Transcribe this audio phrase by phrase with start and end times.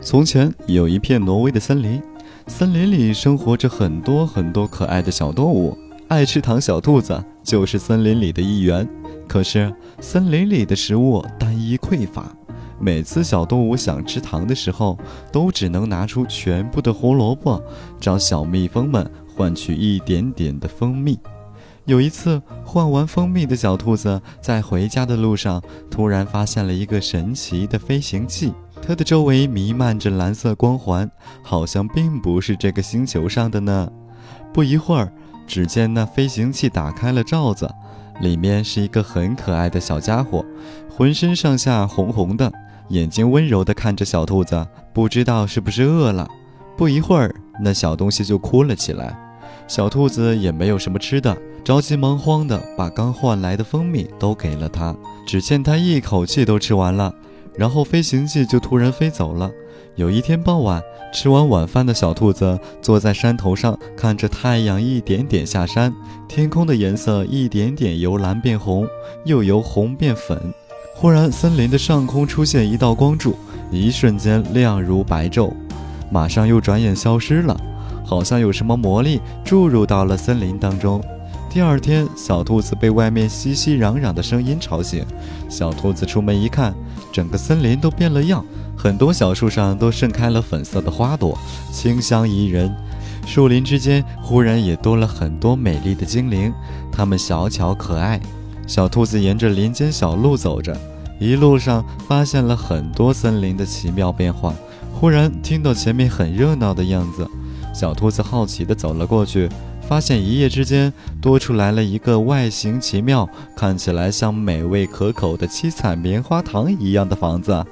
[0.00, 2.00] 从前有一片挪威的森林，
[2.46, 5.76] 森林里生活着很多很多可爱的小动物。
[6.08, 8.88] 爱吃糖小兔子就是森林里的一员。
[9.26, 12.30] 可是森林里的食物单一匮乏，
[12.78, 14.96] 每次小动物想吃糖的时候，
[15.32, 17.60] 都只能拿出全部的胡萝卜，
[17.98, 21.18] 找小蜜蜂们换取一点点的蜂蜜。
[21.86, 25.60] 有一次，换完蜂蜜的小兔子在回家的路上，
[25.90, 28.52] 突然发现了一个神奇的飞行器。
[28.86, 31.10] 它的周围弥漫着蓝色光环，
[31.42, 33.90] 好像并不是这个星球上的呢。
[34.54, 35.12] 不一会儿，
[35.44, 37.68] 只见那飞行器打开了罩子，
[38.20, 40.44] 里面是一个很可爱的小家伙，
[40.88, 42.52] 浑身上下红红的，
[42.90, 46.28] 眼睛温柔地看着小兔子，不知道是不是饿了。
[46.76, 49.18] 不一会儿，那小东西就哭了起来。
[49.66, 54.94] 小兔子也没有什么吃的，着急忙慌地把刚换来的蜂蜜都给了它，
[55.26, 57.12] 只见它一口气都吃完了。
[57.56, 59.50] 然后飞行器就突然飞走了。
[59.94, 65.94] 有一天傍晚，吃完晚饭的小兔子坐在山头上，看着太阳一点点下山，
[66.28, 68.86] 天空的颜色一点点由蓝变红，
[69.24, 70.38] 又由红变粉。
[70.94, 73.36] 忽然，森林的上空出现一道光柱，
[73.70, 75.52] 一瞬间亮如白昼，
[76.10, 77.58] 马上又转眼消失了，
[78.04, 81.02] 好像有什么魔力注入到了森林当中。
[81.56, 85.02] 第二天，小兔子被外面熙熙攘攘的声音吵醒。
[85.48, 86.74] 小兔子出门一看，
[87.10, 88.44] 整个森林都变了样，
[88.76, 91.34] 很多小树上都盛开了粉色的花朵，
[91.72, 92.70] 清香宜人。
[93.26, 96.52] 树林之间忽然也多了很多美丽的精灵，
[96.92, 98.20] 它们小巧可爱。
[98.66, 100.78] 小兔子沿着林间小路走着，
[101.18, 104.52] 一路上发现了很多森林的奇妙变化。
[104.92, 107.26] 忽然听到前面很热闹的样子，
[107.72, 109.48] 小兔子好奇地走了过去。
[109.88, 117.64] 发现一夜之间多出来了一个外形奇妙、看起来像美味可口的七彩棉花糖一样的房子。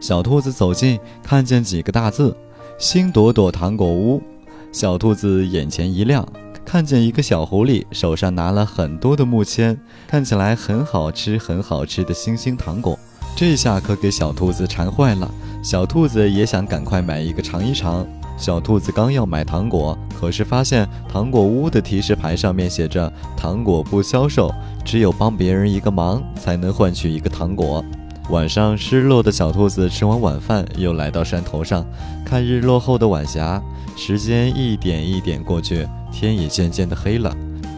[0.00, 2.36] 小兔子走近，看见几个大字
[2.78, 4.22] ：“星朵朵糖果屋。”
[4.70, 6.26] 小兔子眼前一亮，
[6.64, 9.76] 看见一个小狐狸手上拿了很多的木签，
[10.06, 12.98] 看起来很好吃、很好吃的星星糖果。
[13.34, 15.30] 这下可给小兔子馋坏了。
[15.62, 18.06] 小兔子也想赶快买一个尝一尝。
[18.36, 24.52] 小兔子刚要买糖果，可是发现糖果屋的提示牌上面写着“糖果不销售，
[24.84, 27.82] 只有帮别人一个忙才能换取一个糖果”。
[28.30, 31.86] 晚上，失落的小兔子吃完晚饭，又来到山头上
[32.24, 33.62] 看日落后的晚霞。
[33.96, 37.34] 时间一点一点过去，天也渐渐的黑了。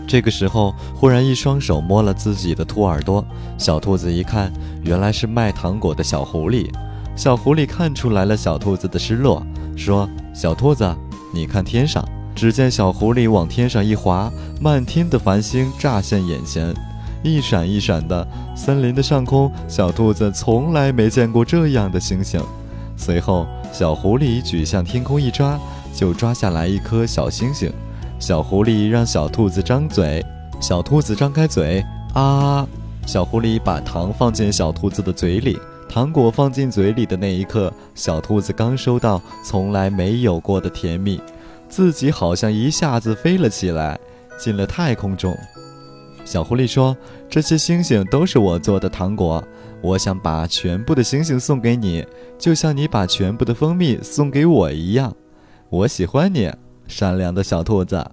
[0.07, 3.25] 这个时候，忽然一双手摸了自己的兔耳朵，
[3.59, 4.51] 小兔子一看，
[4.83, 6.69] 原来是卖糖果的小狐狸。
[7.15, 9.45] 小狐狸看出来了小兔子的失落，
[9.79, 10.09] 说。
[10.35, 10.85] 小兔子，
[11.33, 12.05] 你看天上。
[12.35, 14.31] 只见小狐狸往天上一划，
[14.61, 16.73] 漫天的繁星乍现眼前，
[17.25, 18.27] 一闪一闪的。
[18.55, 22.41] 森林的上空，小兔子从来没见过这样的星星。
[22.97, 25.59] 随后，小狐狸举向天空一抓，
[25.93, 27.73] 就抓下来一颗小星星。
[28.21, 30.25] 小狐狸让小兔子张嘴，
[30.61, 31.85] 小兔子张开嘴，
[32.15, 32.67] 啊！
[33.07, 35.59] 小狐狸把糖放进小兔子的嘴里。
[35.89, 41.21] 糖果放进嘴里的那一刻，小兔子刚收到从来没有过的甜蜜，
[41.69, 43.99] 自己好像一下子飞了起来，
[44.39, 45.37] 进了太空中。
[46.25, 46.95] 小狐狸说
[47.31, 49.43] ：“这些星星都是我做的糖果，
[49.81, 52.07] 我想把全部的星星送给你，
[52.39, 55.15] 就像你把全部的蜂蜜送给我一样。
[55.71, 56.53] 我喜欢你，
[56.87, 58.05] 善良的小兔子。”